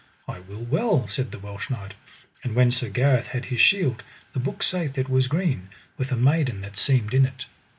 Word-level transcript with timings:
I 0.27 0.39
will 0.39 0.63
well, 0.63 1.07
said 1.07 1.29
the 1.31 1.37
Welsh 1.37 1.69
knight. 1.69 1.93
And 2.43 2.55
when 2.55 2.71
Sir 2.71 2.89
Gareth 2.89 3.27
had 3.27 3.45
his 3.45 3.61
shield, 3.61 4.01
the 4.33 4.39
book 4.39 4.63
saith 4.63 4.97
it 4.97 5.09
was 5.09 5.27
green, 5.27 5.69
with 5.95 6.11
a 6.11 6.15
maiden 6.15 6.61
that 6.61 6.79
seemed 6.79 7.13
in 7.13 7.23
it. 7.23 7.45